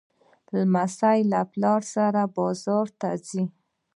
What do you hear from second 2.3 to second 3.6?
بازار ته ځي.